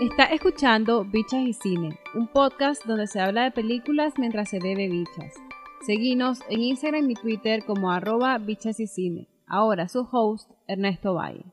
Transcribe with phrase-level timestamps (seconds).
[0.00, 4.90] Está escuchando Bichas y Cine, un podcast donde se habla de películas mientras se bebe
[4.90, 5.32] bichas.
[5.86, 9.26] Seguinos en Instagram y Twitter como arroba bichas y cine.
[9.46, 11.46] Ahora su host, Ernesto Valle.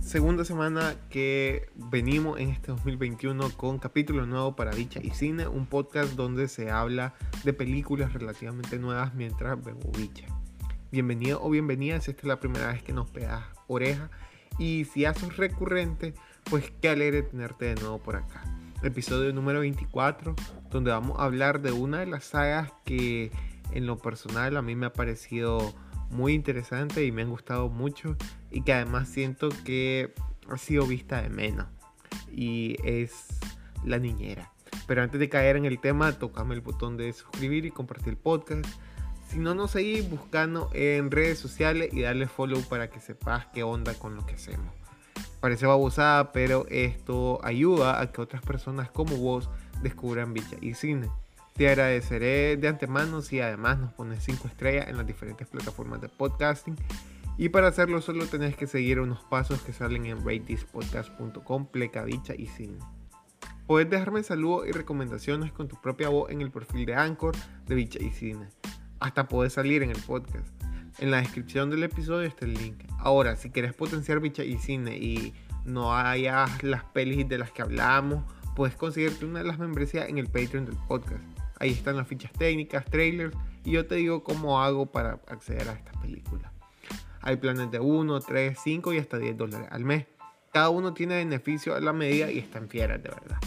[0.00, 5.64] segunda semana que venimos en este 2021 con capítulo nuevo para Dicha y Cine, un
[5.64, 7.14] podcast donde se habla
[7.44, 10.26] de películas relativamente nuevas mientras vemos Bicha.
[10.92, 14.10] Bienvenido o bienvenida si esta es la primera vez que nos pegas oreja
[14.58, 16.12] y si sos recurrente,
[16.50, 18.44] pues qué alegre tenerte de nuevo por acá.
[18.82, 20.36] Episodio número 24,
[20.70, 23.32] donde vamos a hablar de una de las sagas que
[23.70, 25.72] en lo personal a mí me ha parecido
[26.10, 28.14] muy interesante y me han gustado mucho
[28.50, 30.12] y que además siento que
[30.50, 31.68] ha sido vista de menos
[32.30, 33.40] y es
[33.82, 34.52] la niñera.
[34.86, 38.18] Pero antes de caer en el tema, tocame el botón de suscribir y compartir el
[38.18, 38.66] podcast.
[39.32, 43.62] Si no nos seguís, buscando en redes sociales y darle follow para que sepas qué
[43.62, 44.74] onda con lo que hacemos.
[45.40, 49.48] Parece babosada, pero esto ayuda a que otras personas como vos
[49.80, 51.08] descubran Bicha y Cine.
[51.54, 56.10] Te agradeceré de antemano si además nos pones 5 estrellas en las diferentes plataformas de
[56.10, 56.76] podcasting.
[57.38, 62.48] Y para hacerlo solo tenés que seguir unos pasos que salen en ratethispodcast.com, plecabicha y
[62.48, 62.80] cine.
[63.66, 67.34] Puedes dejarme saludos y recomendaciones con tu propia voz en el perfil de Anchor
[67.66, 68.48] de Bicha y Cine.
[69.02, 70.46] Hasta puedes salir en el podcast.
[71.00, 72.84] En la descripción del episodio está el link.
[72.98, 77.62] Ahora, si quieres potenciar Bicha y Cine y no hayas las pelis de las que
[77.62, 78.22] hablamos,
[78.54, 81.20] puedes conseguirte una de las membresías en el Patreon del podcast.
[81.58, 85.72] Ahí están las fichas técnicas, trailers y yo te digo cómo hago para acceder a
[85.72, 86.52] estas películas.
[87.22, 90.06] Hay planes de 1, 3, 5 y hasta 10 dólares al mes.
[90.52, 93.38] Cada uno tiene beneficio a la medida y están fieras de verdad.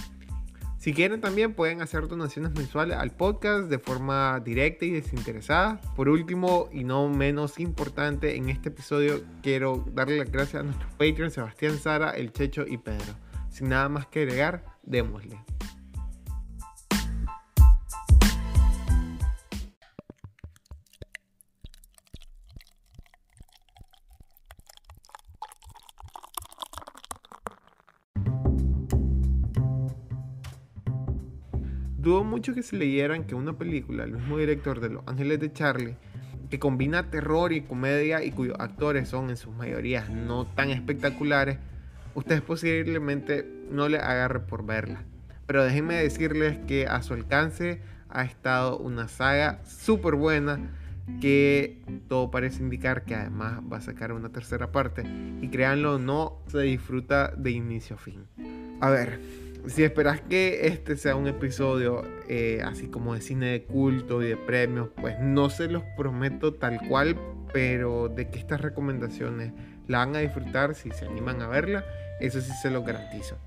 [0.85, 5.81] Si quieren también pueden hacer donaciones mensuales al podcast de forma directa y desinteresada.
[5.95, 10.91] Por último y no menos importante, en este episodio quiero darle las gracias a nuestros
[10.91, 13.15] Patreons Sebastián, Sara, El Checho y Pedro.
[13.49, 15.39] Sin nada más que agregar, démosle.
[32.05, 35.51] Dudo mucho que se leyeran que una película, el mismo director de Los Ángeles de
[35.51, 35.97] Charlie,
[36.51, 41.57] que combina terror y comedia y cuyos actores son en sus mayorías no tan espectaculares,
[42.13, 45.03] ustedes posiblemente no le agarre por verla.
[45.47, 50.59] Pero déjenme decirles que a su alcance ha estado una saga súper buena
[51.21, 55.03] que todo parece indicar que además va a sacar una tercera parte
[55.41, 58.27] y créanlo no se disfruta de inicio a fin.
[58.79, 59.19] A ver,
[59.67, 64.27] si esperas que este sea un episodio eh, así como de cine de culto y
[64.27, 67.17] de premios, pues no se los prometo tal cual,
[67.53, 69.53] pero de que estas recomendaciones
[69.87, 71.85] la van a disfrutar si se animan a verla,
[72.19, 73.37] eso sí se lo garantizo.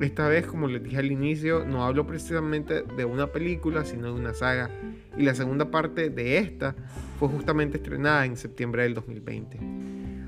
[0.00, 4.20] Esta vez, como les dije al inicio, no hablo precisamente de una película, sino de
[4.20, 4.70] una saga.
[5.16, 6.74] Y la segunda parte de esta
[7.18, 9.58] fue justamente estrenada en septiembre del 2020.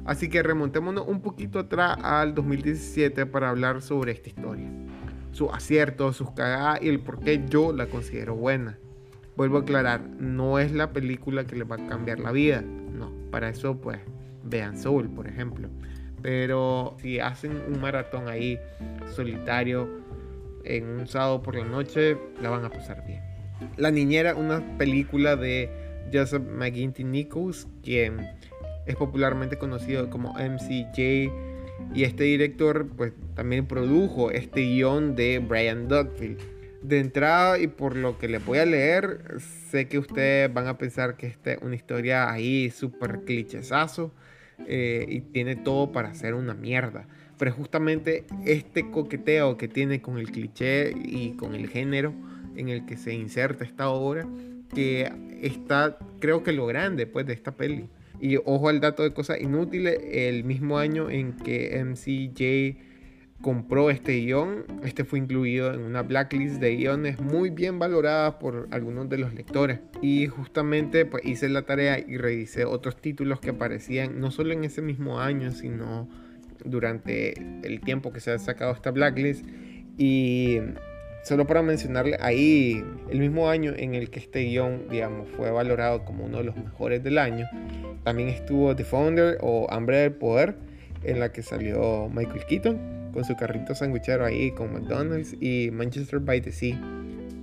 [0.04, 4.81] Así que remontémonos un poquito atrás al 2017 para hablar sobre esta historia
[5.32, 8.78] sus aciertos, sus cagadas y el por qué yo la considero buena.
[9.36, 12.62] Vuelvo a aclarar, no es la película que les va a cambiar la vida.
[12.62, 13.98] No, para eso pues
[14.44, 15.68] vean Soul, por ejemplo.
[16.20, 18.58] Pero si hacen un maratón ahí
[19.14, 19.88] solitario
[20.64, 23.22] en un sábado por la noche, la van a pasar bien.
[23.76, 25.70] La Niñera, una película de
[26.12, 28.20] Joseph McGinty Nichols, quien
[28.86, 31.51] es popularmente conocido como MCJ
[31.94, 36.38] y este director pues también produjo este guion de Brian Dugfield.
[36.82, 39.36] De entrada y por lo que le voy a leer,
[39.70, 44.12] sé que ustedes van a pensar que esta es una historia ahí súper clichesazo
[44.66, 47.06] eh, y tiene todo para ser una mierda.
[47.38, 52.12] Pero justamente este coqueteo que tiene con el cliché y con el género
[52.56, 54.26] en el que se inserta esta obra,
[54.74, 57.88] que está creo que lo grande pues de esta peli.
[58.22, 64.12] Y ojo al dato de cosas inútiles, el mismo año en que MCJ compró este
[64.20, 69.18] guion, este fue incluido en una blacklist de guiones muy bien valoradas por algunos de
[69.18, 69.80] los lectores.
[70.02, 74.62] Y justamente pues hice la tarea y revisé otros títulos que aparecían no solo en
[74.62, 76.08] ese mismo año, sino
[76.64, 77.34] durante
[77.66, 79.44] el tiempo que se ha sacado esta blacklist.
[79.98, 80.58] Y
[81.22, 86.04] Solo para mencionarle, ahí el mismo año en el que este guion, digamos, fue valorado
[86.04, 87.46] como uno de los mejores del año,
[88.02, 90.56] también estuvo The Founder o Hambre del Poder,
[91.04, 96.18] en la que salió Michael Keaton con su carrito sanguichero ahí con McDonald's y Manchester
[96.18, 96.80] by the Sea,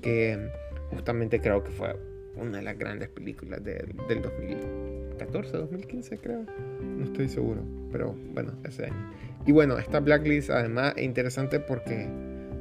[0.01, 0.49] que
[0.89, 1.95] justamente creo que fue
[2.35, 4.89] una de las grandes películas del 2000
[5.19, 6.45] 2014, 2015 creo.
[6.81, 7.61] No estoy seguro,
[7.91, 9.11] pero bueno, ese año.
[9.45, 12.07] Y bueno, esta Blacklist además es interesante porque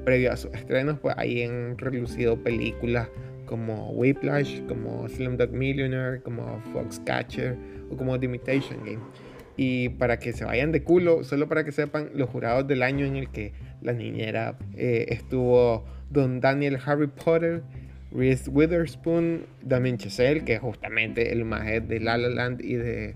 [0.09, 3.11] previo a sus estrenos, pues ahí han relucido películas
[3.45, 7.59] como Whiplash, como Slumdog Millionaire, como Foxcatcher
[7.91, 9.01] o como The Imitation Game.
[9.59, 13.05] Y para que se vayan de culo, solo para que sepan, los jurados del año
[13.05, 13.53] en el que
[13.83, 17.61] la niñera eh, estuvo Don Daniel Harry Potter,
[18.11, 23.15] Reese Witherspoon, Damien Chazelle, que es justamente el maje de La La Land y de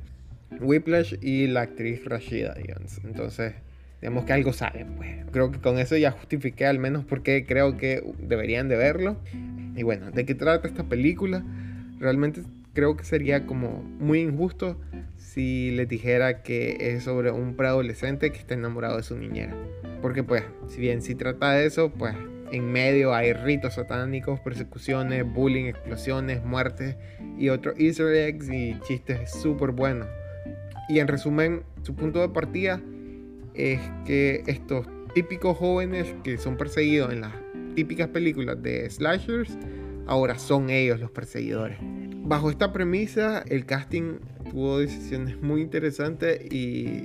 [0.61, 3.01] Whiplash, y la actriz Rashida Jones.
[3.03, 3.55] Entonces,
[4.03, 5.11] digamos que algo saben, pues.
[5.31, 9.17] Creo que con eso ya justifiqué al menos porque creo que deberían de verlo.
[9.77, 11.45] Y bueno, ¿de qué trata esta película?
[12.01, 12.43] Realmente
[12.75, 14.77] creo que sería como muy injusto
[15.17, 19.55] si les dijera que es sobre un preadolescente que está enamorado de su niñera.
[20.03, 22.15] Porque pues, si bien si trata de eso, pues
[22.51, 26.97] en medio hay ritos satánicos, persecuciones, bullying, explosiones, muertes
[27.39, 30.09] y otros easter eggs y chistes súper buenos.
[30.89, 32.83] Y en resumen, su punto de partida
[33.55, 37.33] es que estos típicos jóvenes que son perseguidos en las
[37.75, 39.57] típicas películas de slashers,
[40.07, 41.79] ahora son ellos los perseguidores.
[42.25, 44.19] Bajo esta premisa, el casting
[44.51, 47.05] tuvo decisiones muy interesantes y,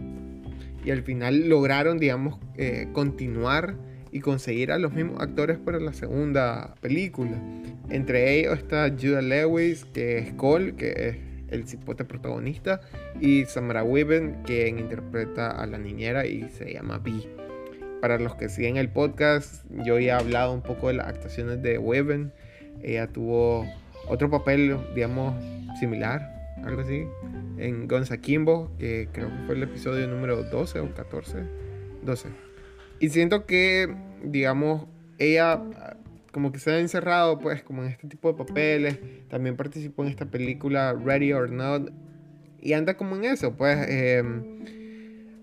[0.85, 3.75] y al final lograron, digamos, eh, continuar
[4.11, 7.41] y conseguir a los mismos actores para la segunda película.
[7.89, 12.81] Entre ellos está Judah Lewis, que es Cole, que es el cipote protagonista,
[13.19, 17.29] y Samara Weaven, quien interpreta a la niñera y se llama B.
[18.01, 21.61] Para los que siguen el podcast, yo ya he hablado un poco de las actuaciones
[21.63, 22.31] de Weaven.
[22.83, 23.65] Ella tuvo
[24.07, 25.35] otro papel, digamos,
[25.79, 27.05] similar, algo así,
[27.57, 31.43] en Gonza Kimbo, que creo que fue el episodio número 12 o 14.
[32.03, 32.47] 12
[32.99, 34.87] y siento que, digamos,
[35.19, 35.61] ella
[36.37, 38.99] como que se ha encerrado pues como en este tipo de papeles.
[39.27, 41.89] También participó en esta película Ready or Not.
[42.61, 44.43] Y anda como en eso, pues em,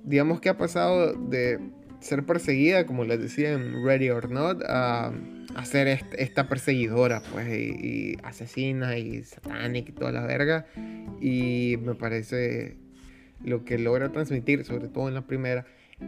[0.05, 1.59] digamos que ha pasado de
[1.99, 5.13] ser perseguida, como les decía en Ready or Not, a,
[5.57, 10.67] a ser esta perseguidora, pues, y, asesina y satánica y toda la verga.
[11.21, 12.77] Y me parece
[13.43, 15.67] lo que logra transmitir, sobre todo en la primera,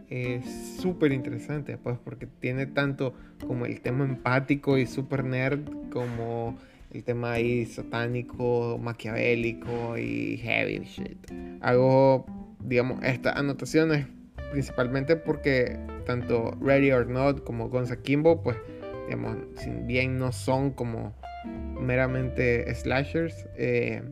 [0.08, 0.44] es
[0.80, 3.14] súper interesante, pues, porque tiene tanto
[3.46, 5.60] como el tema empático y super nerd,
[5.90, 6.56] como
[6.92, 11.30] el tema ahí satánico, maquiavélico y heavy shit.
[11.60, 12.26] Hago,
[12.60, 14.06] digamos, estas anotaciones
[14.52, 18.56] principalmente porque tanto Ready or Not como Gonza Kimbo, pues,
[19.06, 21.14] digamos, si bien no son como
[21.80, 24.02] meramente slashers, eh,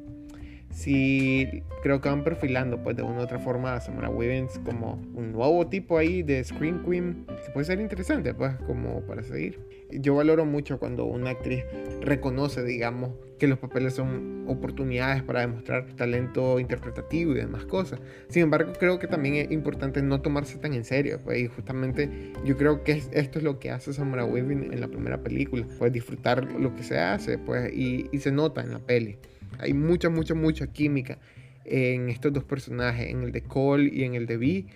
[0.75, 5.01] si creo que van perfilando pues de una u otra forma a Samara Weavens como
[5.15, 9.61] un nuevo tipo ahí de Scream Queen que puede ser interesante pues como para seguir.
[9.93, 11.63] Yo valoro mucho cuando una actriz
[12.01, 18.01] reconoce digamos que los papeles son oportunidades para demostrar talento interpretativo y demás cosas.
[18.29, 22.33] Sin embargo creo que también es importante no tomarse tan en serio pues y justamente
[22.45, 25.93] yo creo que esto es lo que hace Samara Weavens en la primera película, pues
[25.93, 29.19] disfrutar lo que se hace pues y, y se nota en la peli.
[29.59, 31.19] Hay mucha, mucha, mucha química
[31.65, 34.67] en estos dos personajes, en el de Cole y en el de Vi.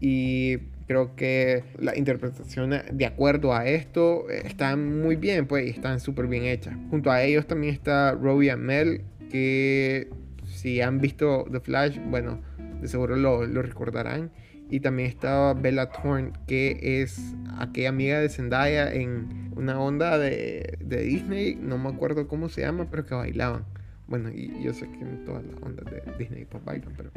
[0.00, 6.00] Y creo que las interpretaciones de acuerdo a esto eh, están muy bien, pues, están
[6.00, 6.74] súper bien hechas.
[6.90, 10.08] Junto a ellos también está Robbie Amell, que
[10.46, 12.40] si han visto The Flash, bueno,
[12.80, 14.30] de seguro lo, lo recordarán.
[14.70, 20.78] Y también está Bella Thorne, que es aquella amiga de Zendaya en una onda de,
[20.80, 23.64] de Disney, no me acuerdo cómo se llama, pero que bailaban.
[24.08, 27.10] Bueno, y yo sé que en todas las ondas de Disney pues bailan, pero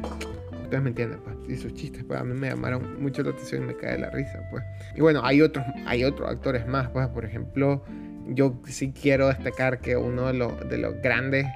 [0.62, 1.36] ustedes me entienden, pues.
[1.48, 4.10] Y sus chistes, pues a mí me llamaron mucho la atención y me cae la
[4.10, 4.62] risa, pues.
[4.94, 7.82] Y bueno, hay otros, hay otros actores más, pues, por ejemplo,
[8.28, 11.46] yo sí quiero destacar que uno de los, de los grandes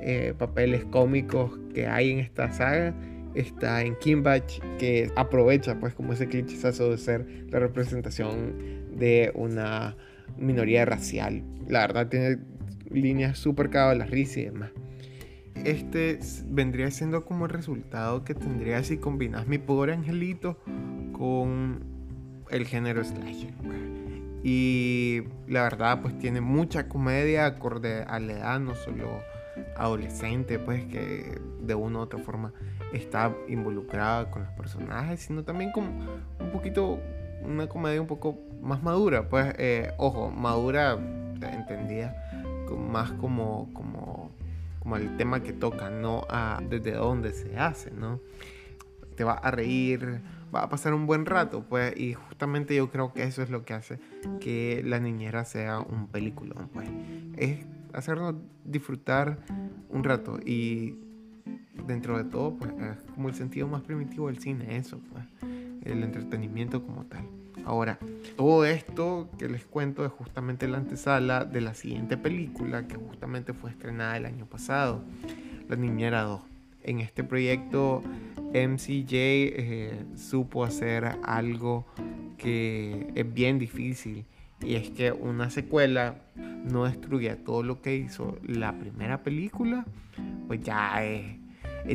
[0.00, 2.94] eh, papeles cómicos que hay en esta saga
[3.34, 9.96] está en Kimbach, que aprovecha, pues, como ese clichazo de ser la representación de una
[10.38, 11.42] minoría racial.
[11.68, 12.38] La verdad, tiene
[12.94, 14.70] líneas súper cagadas la risa y demás
[15.64, 20.58] este vendría siendo como el resultado que tendría si combinas mi pobre angelito
[21.12, 21.84] con
[22.50, 23.54] el género slasher.
[24.42, 29.22] Y la verdad, pues tiene mucha comedia acorde a la edad, no solo
[29.76, 32.52] adolescente, pues que de una u otra forma
[32.92, 35.88] está involucrada con los personajes, sino también como
[36.38, 37.00] un poquito,
[37.42, 40.98] una comedia un poco más madura, pues, eh, ojo, madura,
[41.40, 42.14] entendida,
[42.70, 44.32] más como, como
[44.84, 48.20] como el tema que toca, no a desde dónde se hace, ¿no?
[49.16, 50.20] Te va a reír,
[50.54, 53.64] va a pasar un buen rato, pues, y justamente yo creo que eso es lo
[53.64, 53.98] que hace
[54.40, 56.88] que La Niñera sea un peliculón, pues.
[57.38, 59.38] Es hacernos disfrutar
[59.88, 60.98] un rato y
[61.86, 65.24] dentro de todo, pues es como el sentido más primitivo del cine, eso, pues,
[65.84, 67.26] el entretenimiento como tal.
[67.64, 67.98] Ahora,
[68.36, 73.52] todo esto que les cuento es justamente la antesala de la siguiente película que justamente
[73.52, 75.02] fue estrenada el año pasado,
[75.68, 76.40] La Niñera 2.
[76.82, 78.02] En este proyecto
[78.52, 81.86] MCJ eh, supo hacer algo
[82.36, 84.26] que es bien difícil
[84.60, 89.84] y es que una secuela no destruye todo lo que hizo la primera película,
[90.46, 91.36] pues ya es,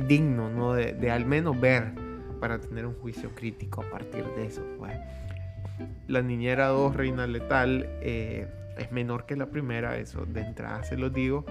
[0.08, 0.74] digno ¿no?
[0.74, 1.94] de, al menos ver
[2.40, 4.64] para tener un juicio crítico a partir de eso.
[4.78, 4.94] Pues.
[6.08, 10.98] La Niñera 2, Reina Letal, eh, es menor que la primera, eso de entrada se
[10.98, 11.46] lo digo.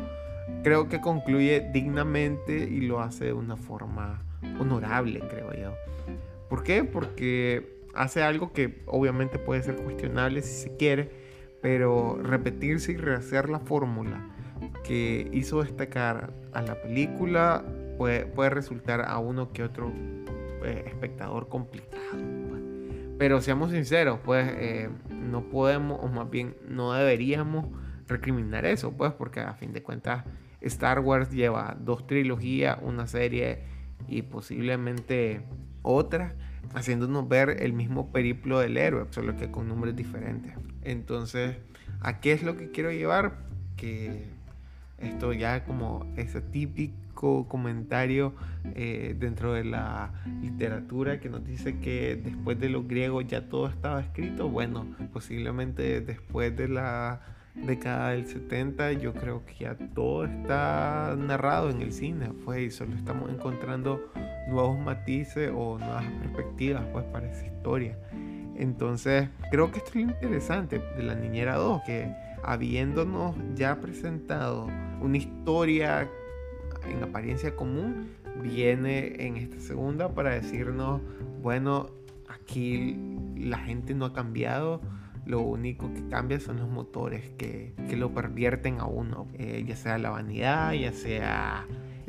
[0.62, 4.22] Creo que concluye dignamente y lo hace de una forma
[4.58, 5.74] honorable, creo yo.
[6.48, 6.84] ¿Por qué?
[6.84, 11.10] Porque hace algo que obviamente puede ser cuestionable si se quiere,
[11.60, 14.24] pero repetirse y rehacer la fórmula
[14.84, 17.64] que hizo destacar a la película
[17.98, 19.92] puede, resultar a uno que otro
[20.64, 21.87] eh, espectador complicado.
[23.18, 27.66] Pero seamos sinceros, pues eh, no podemos, o más bien no deberíamos
[28.06, 30.24] recriminar eso, pues porque a fin de cuentas
[30.60, 33.64] Star Wars lleva dos trilogías, una serie
[34.08, 35.42] y posiblemente
[35.82, 36.34] otra
[36.74, 40.52] haciéndonos ver el mismo periplo del héroe, solo que con nombres diferentes.
[40.82, 41.56] Entonces,
[42.00, 43.38] ¿a qué es lo que quiero llevar?
[43.76, 44.26] Que
[44.98, 46.94] esto ya como ese típico
[47.48, 48.34] comentario
[48.74, 53.68] eh, dentro de la literatura que nos dice que después de los griegos ya todo
[53.68, 54.48] estaba escrito.
[54.48, 57.20] Bueno, posiblemente después de la
[57.54, 62.70] década del 70 yo creo que ya todo está narrado en el cine, pues, y
[62.70, 64.00] solo estamos encontrando
[64.48, 67.98] nuevos matices o nuevas perspectivas pues para esa historia.
[68.56, 74.68] Entonces, creo que esto es lo interesante de la Niñera 2, que habiéndonos ya presentado
[75.00, 76.08] una historia
[76.88, 78.08] en apariencia común,
[78.42, 81.00] viene en esta segunda para decirnos,
[81.42, 81.90] bueno,
[82.28, 82.96] aquí
[83.36, 84.80] la gente no ha cambiado,
[85.26, 89.76] lo único que cambia son los motores que, que lo pervierten a uno, eh, ya
[89.76, 91.66] sea la vanidad, ya sea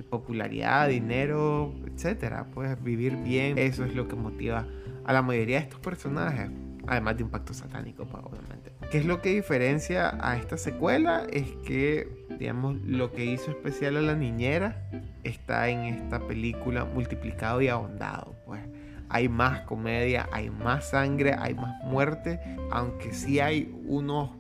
[0.10, 2.48] popularidad, dinero, etcétera.
[2.54, 4.66] Puedes vivir bien, eso es lo que motiva
[5.06, 6.50] a la mayoría de estos personajes,
[6.88, 8.72] además de un pacto satánico, pues, obviamente.
[8.90, 11.28] ¿Qué es lo que diferencia a esta secuela?
[11.32, 14.90] Es que, digamos, lo que hizo especial a la niñera
[15.24, 18.62] está en esta película multiplicado y ahondado, pues
[19.10, 22.40] hay más comedia, hay más sangre, hay más muerte,
[22.72, 24.32] aunque sí hay unos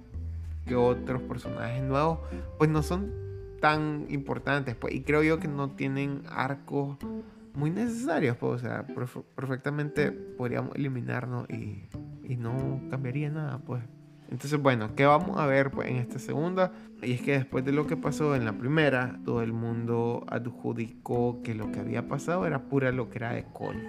[0.66, 2.18] que otros personajes nuevos,
[2.58, 3.14] pues no son
[3.62, 6.98] tan importantes, pues, y creo yo que no tienen arcos
[7.54, 8.88] muy necesarios, pues, o sea,
[9.36, 11.88] perfectamente podríamos eliminarnos y,
[12.24, 13.84] y no cambiaría nada, pues.
[14.30, 16.72] Entonces, bueno, ¿qué vamos a ver pues, en esta segunda?
[17.02, 21.42] Y es que después de lo que pasó en la primera, todo el mundo adjudicó
[21.42, 23.84] que lo que había pasado era pura locura de Cole.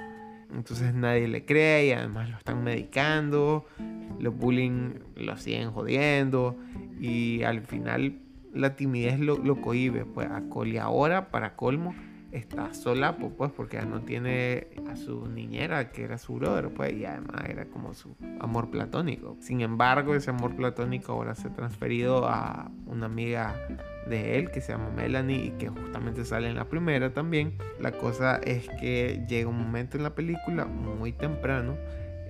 [0.53, 3.67] Entonces nadie le cree y además lo están medicando,
[4.19, 6.57] los bullying lo siguen jodiendo
[6.99, 8.19] y al final
[8.55, 10.07] la timidez lo, lo cohibe.
[10.07, 11.95] Pues a Cole ahora, para colmo,
[12.33, 16.93] está sola, pues porque ya no tiene a su niñera que era su brother, pues
[16.93, 19.37] y además era como su amor platónico.
[19.41, 23.57] Sin embargo, ese amor platónico ahora se ha transferido a una amiga
[24.09, 27.55] de él que se llama Melanie y que justamente sale en la primera también.
[27.81, 31.77] La cosa es que llega un momento en la película muy temprano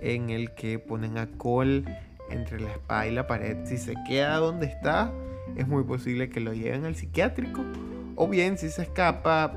[0.01, 1.85] en el que ponen a Cole
[2.31, 3.59] entre la espada y la pared.
[3.65, 5.13] Si se queda donde está,
[5.57, 7.63] es muy posible que lo lleven al psiquiátrico.
[8.17, 9.57] O bien, si se escapa,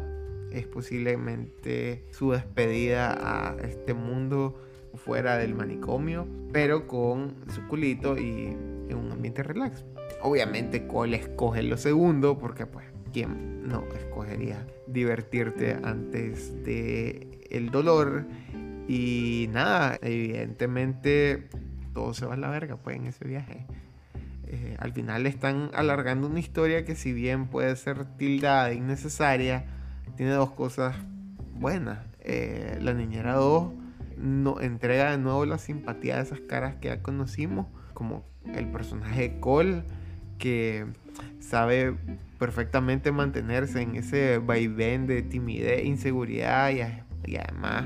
[0.53, 4.59] es posiblemente su despedida a este mundo
[4.95, 8.55] fuera del manicomio, pero con su culito y
[8.89, 9.83] en un ambiente relax.
[10.21, 18.25] Obviamente Cole escoge lo segundo porque pues quién no escogería divertirte antes de el dolor
[18.87, 21.47] y nada, evidentemente
[21.93, 23.65] todo se va a la verga pues en ese viaje.
[24.47, 29.65] Eh, al final están alargando una historia que si bien puede ser tildada de innecesaria,
[30.15, 30.95] tiene dos cosas
[31.55, 31.99] buenas.
[32.19, 33.73] Eh, la niñera 2
[34.17, 39.21] no, entrega de nuevo la simpatía de esas caras que ya conocimos, como el personaje
[39.21, 39.83] de Cole
[40.37, 40.85] que
[41.39, 41.95] sabe
[42.39, 47.85] perfectamente mantenerse en ese vaivén de timidez, inseguridad y, además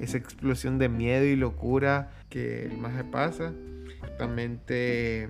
[0.00, 3.52] esa explosión de miedo y locura que más se pasa.
[4.00, 5.28] Justamente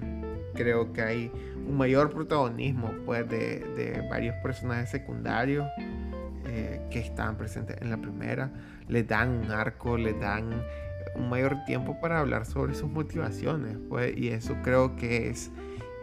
[0.54, 1.32] creo que hay
[1.66, 5.66] un mayor protagonismo pues, de, varios personajes secundarios
[6.90, 8.52] que están presentes en la primera.
[8.88, 10.62] Le dan un arco, le dan
[11.14, 13.76] un mayor tiempo para hablar sobre sus motivaciones.
[13.88, 15.50] Pues, y eso creo que es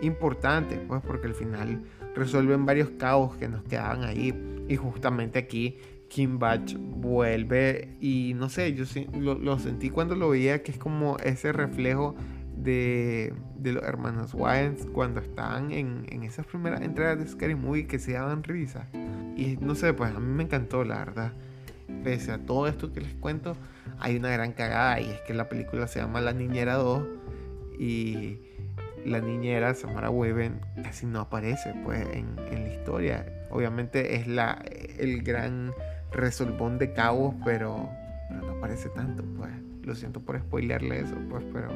[0.02, 1.82] importante, pues porque al final
[2.16, 4.34] resuelven varios caos que nos quedaban ahí.
[4.68, 5.78] Y justamente aquí
[6.10, 8.86] Kim Batch vuelve y no sé, yo
[9.20, 12.16] lo, lo sentí cuando lo veía que es como ese reflejo
[12.56, 13.34] de,
[13.64, 18.14] los hermanos Wayans cuando estaban en, en, esas primeras entregas de Scary Movie que se
[18.14, 18.88] daban risa.
[19.36, 21.34] Y no sé, pues a mí me encantó, la verdad.
[22.04, 23.56] Pese a todo esto que les cuento,
[24.00, 27.04] hay una gran cagada y es que la película se llama La Niñera 2
[27.80, 28.40] y
[29.06, 33.26] la niñera Samara Weaven casi no aparece pues en, en la historia.
[33.52, 34.64] Obviamente es la,
[34.98, 35.74] el gran
[36.12, 37.90] resolvón de cabos, pero,
[38.30, 39.52] pero no aparece tanto, pues.
[39.84, 41.70] Lo siento por spoilearle eso, pues, pero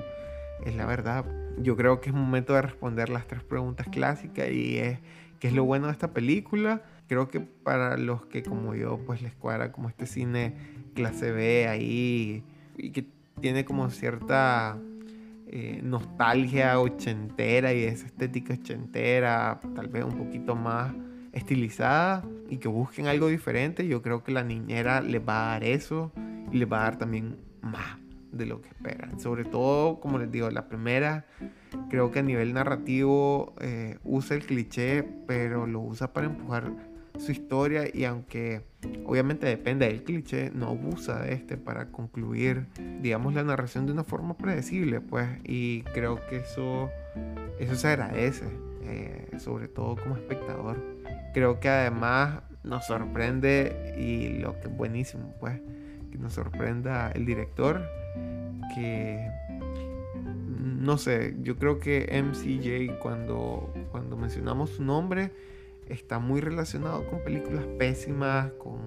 [0.65, 1.25] es la verdad.
[1.57, 4.99] Yo creo que es momento de responder las tres preguntas clásicas y es
[5.39, 6.81] qué es lo bueno de esta película.
[7.07, 10.53] Creo que para los que como yo pues les cuadra como este cine
[10.93, 12.43] clase B ahí
[12.77, 13.05] y que
[13.41, 14.77] tiene como cierta
[15.47, 20.93] eh, nostalgia ochentera y esa estética ochentera, tal vez un poquito más
[21.31, 25.63] estilizada y que busquen algo diferente, yo creo que la niñera les va a dar
[25.63, 26.11] eso
[26.51, 27.97] y les va a dar también más
[28.31, 29.19] de lo que esperan.
[29.19, 31.25] Sobre todo, como les digo, la primera
[31.89, 36.71] creo que a nivel narrativo eh, usa el cliché, pero lo usa para empujar
[37.17, 38.63] su historia y aunque
[39.05, 42.67] obviamente depende del cliché, no abusa de este para concluir,
[43.01, 46.89] digamos, la narración de una forma predecible, pues, y creo que eso,
[47.59, 48.45] eso se agradece,
[48.83, 50.81] eh, sobre todo como espectador.
[51.33, 55.59] Creo que además nos sorprende y lo que es buenísimo, pues,
[56.11, 57.81] que nos sorprenda el director
[58.75, 59.29] que
[60.79, 65.31] no sé, yo creo que MCJ cuando, cuando mencionamos su nombre
[65.87, 68.79] está muy relacionado con películas pésimas, con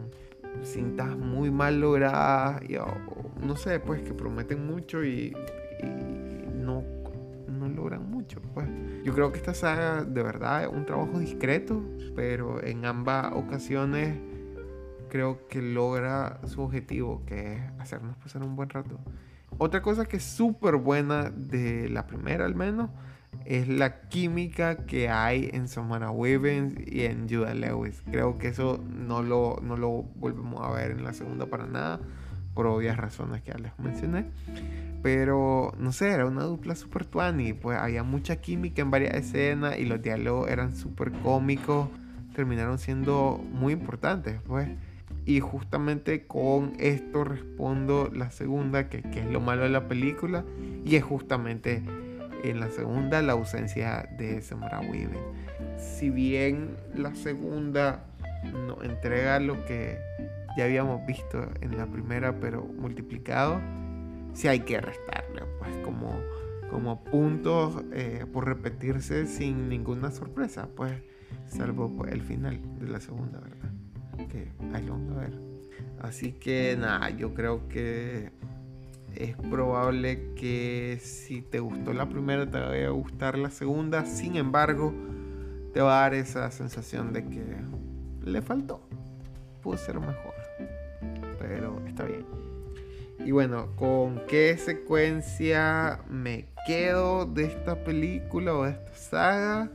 [0.62, 2.76] cintas muy mal logradas, y,
[3.44, 5.34] no sé, pues que prometen mucho y,
[6.54, 6.84] no,
[7.48, 8.40] no logran mucho.
[8.54, 8.68] Pues.
[9.04, 11.82] Yo creo que esta saga de verdad es un trabajo discreto,
[12.14, 14.16] pero en ambas ocasiones
[15.08, 18.98] creo que logra su objetivo, que es hacernos pasar un buen rato.
[19.58, 22.90] Otra cosa que es súper buena de la primera al menos
[23.44, 28.02] es la química que hay en Samara Weavens y en Judah Lewis.
[28.10, 32.00] Creo que eso no lo, no lo volvemos a ver en la segunda para nada,
[32.54, 34.26] por obvias razones que ya les mencioné.
[35.02, 39.78] Pero no sé, era una dupla super tuani, pues había mucha química en varias escenas
[39.78, 41.88] y los diálogos eran súper cómicos,
[42.34, 44.68] terminaron siendo muy importantes, pues.
[45.24, 50.44] Y justamente con esto respondo la segunda, que, es lo malo de la película,
[50.84, 51.82] y es justamente
[52.42, 55.10] en la segunda la ausencia de Samara Weaving.
[55.78, 58.04] Si bien la segunda
[58.66, 59.98] nos entrega lo que
[60.56, 63.60] ya habíamos visto en la primera, pero multiplicado,
[64.34, 66.20] sí hay que restarle, pues como,
[66.68, 70.92] como puntos eh, por repetirse sin ninguna sorpresa, pues
[71.46, 73.70] salvo el final de la segunda, ¿verdad?
[76.00, 78.30] Así que nada, yo creo que
[79.14, 84.04] es probable que si te gustó la primera te vaya a gustar la segunda.
[84.04, 84.92] Sin embargo,
[85.72, 87.44] te va a dar esa sensación de que
[88.24, 88.80] le faltó.
[89.62, 90.34] Pudo ser mejor.
[91.38, 92.26] Pero está bien.
[93.24, 99.70] Y bueno, ¿con qué secuencia me quedo de esta película o de esta saga?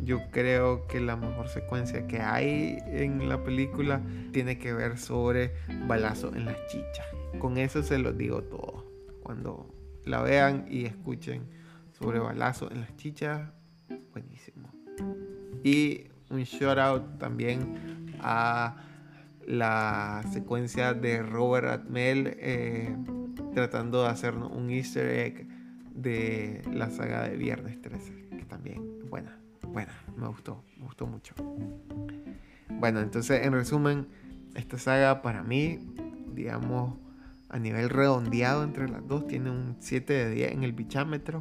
[0.00, 4.02] Yo creo que la mejor secuencia que hay en la película
[4.32, 5.52] tiene que ver sobre
[5.86, 7.06] balazo en las chichas.
[7.38, 8.84] Con eso se los digo todo.
[9.22, 11.46] Cuando la vean y escuchen
[11.98, 13.50] sobre balazo en las chichas,
[14.12, 14.68] buenísimo.
[15.62, 18.76] Y un shout out también a
[19.46, 22.96] la secuencia de Robert Atmel eh,
[23.54, 25.48] tratando de hacer un easter egg
[25.94, 29.43] de la saga de Viernes 13, que también es buena
[29.74, 31.34] bueno, me gustó, me gustó mucho.
[32.70, 34.06] Bueno, entonces en resumen,
[34.54, 35.80] esta saga para mí,
[36.32, 36.94] digamos,
[37.48, 41.40] a nivel redondeado entre las dos, tiene un 7 de 10 en el bichámetro,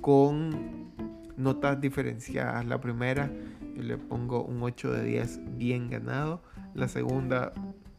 [0.00, 0.92] con
[1.36, 2.66] notas diferenciadas.
[2.66, 3.30] La primera,
[3.76, 6.42] yo le pongo un 8 de 10 bien ganado.
[6.74, 7.52] La segunda,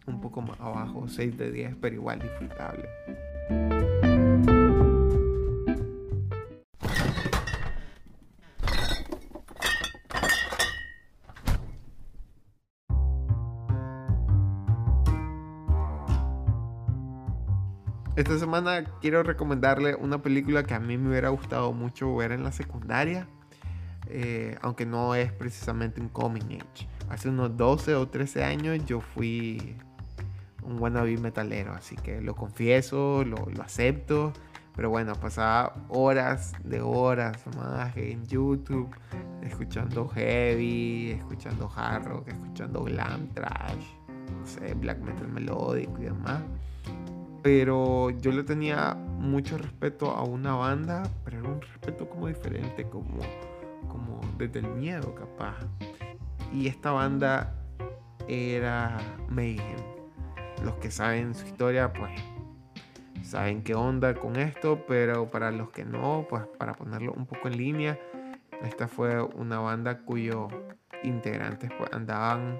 [0.05, 2.89] un poco más abajo, 6 de 10, pero igual disfrutable.
[18.15, 22.43] Esta semana quiero recomendarle una película que a mí me hubiera gustado mucho ver en
[22.43, 23.27] la secundaria,
[24.07, 26.87] eh, aunque no es precisamente un coming age.
[27.09, 29.75] Hace unos 12 o 13 años yo fui
[30.63, 34.31] un wannabe metalero, así que lo confieso, lo, lo acepto.
[34.77, 38.89] Pero bueno, pasaba horas de horas más en YouTube,
[39.43, 43.85] escuchando heavy, escuchando hard rock, escuchando glam trash
[44.31, 46.41] no sé, black metal melódico y demás.
[47.45, 52.89] Pero yo le tenía mucho respeto a una banda, pero era un respeto como diferente,
[52.89, 53.19] como,
[53.87, 55.59] como desde el miedo capaz.
[56.51, 57.53] Y esta banda
[58.27, 58.97] era
[59.29, 59.77] Mayhem.
[60.63, 62.19] Los que saben su historia, pues
[63.21, 67.47] saben qué onda con esto, pero para los que no, pues para ponerlo un poco
[67.47, 67.99] en línea,
[68.63, 70.51] esta fue una banda cuyos
[71.03, 72.59] integrantes pues, andaban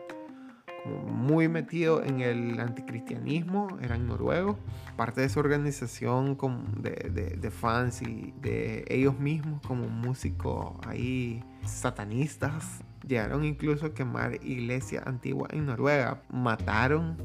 [0.86, 4.58] muy metidos en el anticristianismo, eran noruegos,
[4.96, 6.38] parte de su organización
[6.78, 14.36] de, de, fans y de ellos mismos como músicos ahí satanistas, llegaron incluso a quemar
[14.44, 17.18] iglesia antigua en Noruega, mataron,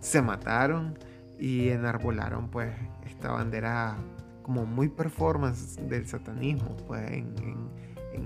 [0.00, 0.98] se mataron
[1.38, 2.72] y enarbolaron pues
[3.06, 3.96] esta bandera
[4.42, 7.34] como muy performance del satanismo pues en,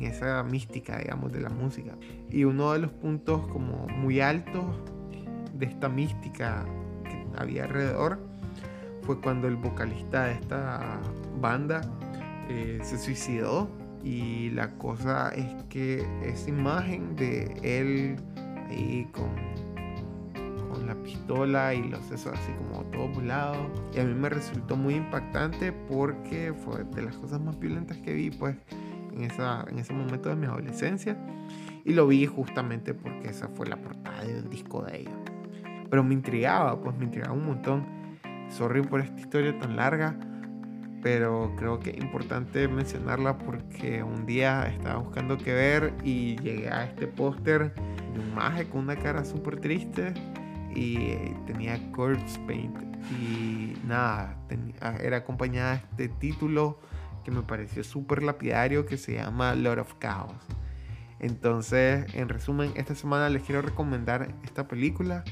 [0.00, 1.96] esa mística digamos de la música
[2.30, 4.64] y uno de los puntos como muy altos
[5.54, 6.64] de esta mística
[7.04, 8.18] que había alrededor
[9.02, 11.00] fue cuando el vocalista de esta
[11.40, 11.82] banda
[12.48, 13.68] eh, se suicidó
[14.02, 18.16] y la cosa es que esa imagen de él
[18.68, 19.52] ahí con
[20.86, 23.56] la pistola y los sesos así como todo volado.
[23.94, 28.12] Y a mí me resultó muy impactante porque fue de las cosas más violentas que
[28.12, 28.56] vi pues
[29.14, 31.16] en, esa, en ese momento de mi adolescencia.
[31.84, 35.14] Y lo vi justamente porque esa fue la portada de un disco de ellos.
[35.90, 37.86] Pero me intrigaba, pues me intrigaba un montón.
[38.48, 40.16] Sorry por esta historia tan larga,
[41.02, 46.70] pero creo que es importante mencionarla porque un día estaba buscando qué ver y llegué
[46.70, 50.14] a este póster de un maje con una cara súper triste
[50.74, 51.14] y
[51.46, 54.36] tenía Corpse Paint y nada,
[55.00, 56.78] era acompañada de este título
[57.24, 60.34] que me pareció súper lapidario que se llama Lord of Chaos.
[61.18, 65.24] Entonces, en resumen, esta semana les quiero recomendar esta película,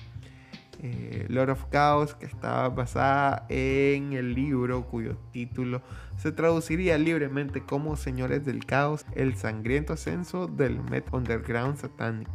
[0.83, 5.83] eh, Lord of Chaos, que está basada en el libro cuyo título
[6.17, 12.33] se traduciría libremente como Señores del Caos, el sangriento ascenso del Met Underground satánico.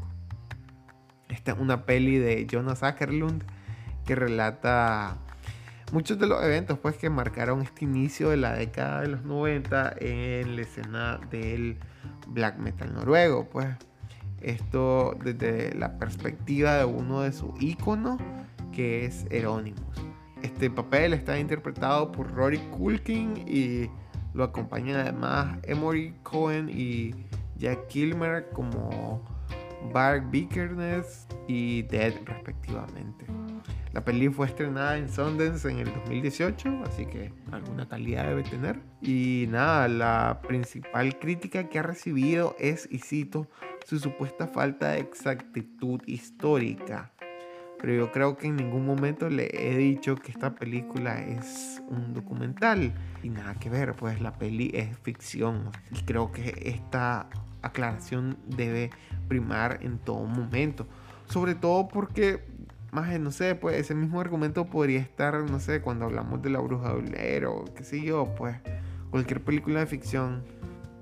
[1.29, 3.43] Esta es una peli de Jonas Ackerlund
[4.05, 5.17] que relata
[5.91, 9.95] muchos de los eventos pues, que marcaron este inicio de la década de los 90
[9.99, 11.77] en la escena del
[12.27, 13.49] black metal noruego.
[13.49, 13.67] Pues
[14.41, 18.19] esto desde la perspectiva de uno de sus íconos
[18.71, 19.81] que es Euronymous.
[20.41, 23.89] Este papel está interpretado por Rory Culkin y
[24.33, 27.15] lo acompañan además Emory Cohen y
[27.57, 29.23] Jack Kilmer como
[29.93, 33.25] Bark Bickerness y Dead respectivamente.
[33.95, 38.77] La peli fue estrenada en Sundance en el 2018, así que alguna calidad debe tener.
[39.01, 43.47] Y nada, la principal crítica que ha recibido es, y cito,
[43.85, 47.13] su supuesta falta de exactitud histórica.
[47.79, 52.13] Pero yo creo que en ningún momento le he dicho que esta película es un
[52.13, 52.93] documental.
[53.23, 55.69] Y nada que ver, pues la peli es ficción.
[55.91, 57.29] Y creo que esta
[57.65, 58.91] aclaración debe
[59.28, 60.88] primar en todo momento.
[61.28, 62.43] Sobre todo porque,
[62.91, 66.60] más no sé, pues ese mismo argumento podría estar, no sé, cuando hablamos de la
[66.60, 68.58] bruja de Blair o qué sé yo, pues
[69.10, 70.43] cualquier película de ficción,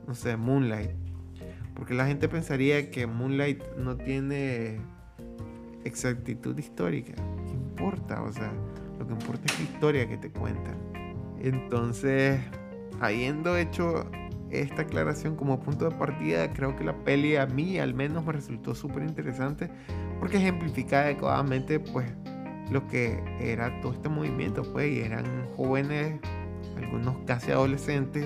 [0.08, 0.91] no sé, Moonlight.
[1.76, 4.80] Porque la gente pensaría que Moonlight no tiene
[5.84, 7.13] exactitud histórica.
[7.15, 8.21] ¿Qué importa?
[8.21, 8.52] O sea,
[8.99, 10.78] lo que importa es la historia que te cuentan.
[11.39, 12.39] Entonces,
[13.02, 14.10] habiendo hecho
[14.61, 18.33] esta aclaración como punto de partida, creo que la peli a mí al menos me
[18.33, 19.69] resultó súper interesante
[20.19, 22.11] porque ejemplifica adecuadamente pues
[22.71, 26.19] lo que era todo este movimiento, pues y eran jóvenes,
[26.77, 28.25] algunos casi adolescentes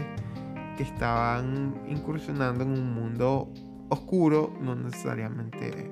[0.78, 3.52] que estaban incursionando en un mundo
[3.90, 5.90] oscuro, no necesariamente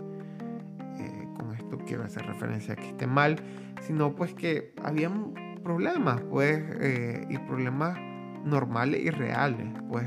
[0.99, 3.37] eh, con esto quiero hacer referencia a que esté mal,
[3.81, 7.97] sino pues que habían problemas, pues, eh, y problemas
[8.45, 10.05] normales y reales, pues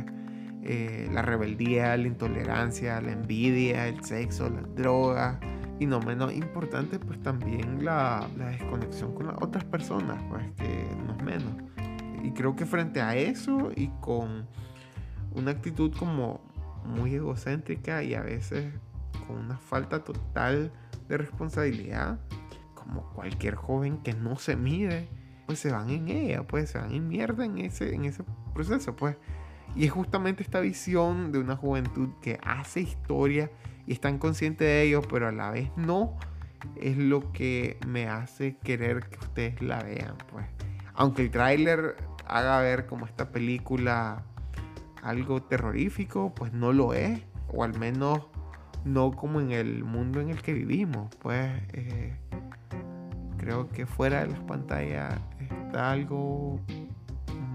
[0.62, 5.40] eh, la rebeldía, la intolerancia, la envidia, el sexo, la droga
[5.78, 10.86] y no menos importante pues también la, la desconexión con las otras personas, pues que
[11.06, 11.54] no menos.
[12.22, 14.46] Y creo que frente a eso y con
[15.34, 16.40] una actitud como
[16.84, 18.72] muy egocéntrica y a veces
[19.26, 20.72] con una falta total
[21.08, 22.18] de responsabilidad,
[22.74, 25.08] como cualquier joven que no se mide,
[25.46, 28.96] pues se van en ella, pues se van en mierda en ese, en ese proceso,
[28.96, 29.16] pues.
[29.74, 33.50] Y es justamente esta visión de una juventud que hace historia
[33.86, 36.16] y están conscientes de ello, pero a la vez no,
[36.76, 40.16] es lo que me hace querer que ustedes la vean.
[40.30, 40.46] Pues.
[40.94, 44.24] Aunque el tráiler haga ver como esta película
[45.02, 47.20] algo terrorífico, pues no lo es,
[47.52, 48.26] o al menos
[48.84, 51.14] no como en el mundo en el que vivimos.
[51.16, 52.16] Pues eh,
[53.38, 56.60] creo que fuera de las pantallas está algo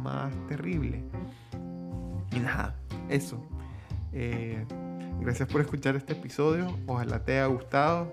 [0.02, 1.04] más terrible.
[2.34, 2.76] Y nada,
[3.10, 3.40] eso.
[4.12, 4.66] Eh,
[5.20, 6.68] gracias por escuchar este episodio.
[6.88, 8.12] Ojalá te haya gustado.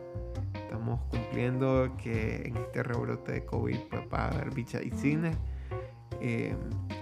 [0.55, 5.33] Estamos cumpliendo que en este rebrote de COVID pues, va a haber bicha y cine.
[6.21, 6.55] Eh,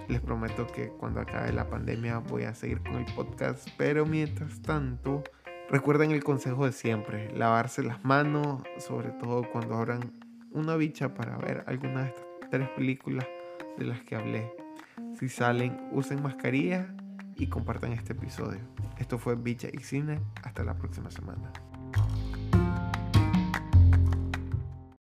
[0.07, 3.67] les prometo que cuando acabe la pandemia voy a seguir con el podcast.
[3.77, 5.23] Pero mientras tanto,
[5.69, 7.35] recuerden el consejo de siempre.
[7.35, 10.13] Lavarse las manos, sobre todo cuando abran
[10.51, 13.27] una bicha para ver alguna de estas tres películas
[13.77, 14.53] de las que hablé.
[15.19, 16.95] Si salen, usen mascarilla
[17.39, 18.59] y compartan este episodio.
[18.97, 20.19] Esto fue Bicha y Cine.
[20.43, 21.51] Hasta la próxima semana.